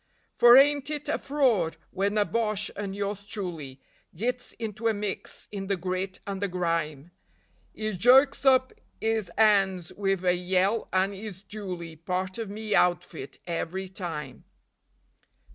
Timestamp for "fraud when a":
1.19-2.25